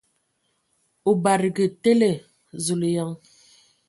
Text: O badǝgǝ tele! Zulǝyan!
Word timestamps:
O 1.09 1.11
badǝgǝ 1.23 1.65
tele! 1.81 2.11
Zulǝyan! 2.63 3.11